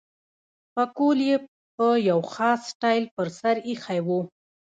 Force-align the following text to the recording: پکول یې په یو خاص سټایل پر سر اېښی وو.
پکول 0.73 1.19
یې 1.29 1.37
په 1.75 1.87
یو 2.09 2.19
خاص 2.33 2.61
سټایل 2.71 3.05
پر 3.15 3.27
سر 3.39 3.55
اېښی 3.67 3.99
وو. 4.07 4.19